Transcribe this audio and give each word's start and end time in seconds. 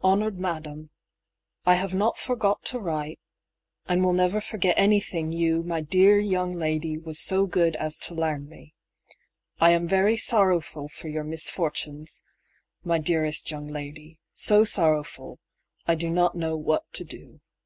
HONORED 0.00 0.38
MADDAM, 0.38 0.88
I 1.66 1.74
have 1.74 1.92
not 1.92 2.16
forgot 2.16 2.64
to 2.64 2.78
write, 2.78 3.20
and 3.84 4.00
never 4.00 4.36
will 4.38 4.40
forget 4.40 4.74
any 4.78 5.00
thing 5.00 5.32
you, 5.32 5.62
my 5.62 5.82
dear 5.82 6.18
young 6.18 6.54
lady, 6.54 6.96
was 6.96 7.20
so 7.20 7.44
good 7.46 7.76
as 7.76 7.98
to 7.98 8.14
larn 8.14 8.48
me. 8.48 8.72
I 9.60 9.72
am 9.72 9.86
very 9.86 10.16
sorrowful 10.16 10.88
for 10.88 11.08
your 11.08 11.24
misfortens, 11.24 12.22
my 12.84 12.96
dearest 12.96 13.50
young 13.50 13.66
lady; 13.68 14.18
so 14.32 14.64
sorrowfull, 14.64 15.40
I 15.86 15.94
do 15.94 16.08
not 16.08 16.34
know 16.34 16.56
what 16.56 16.90
to 16.94 17.04
do. 17.04 17.42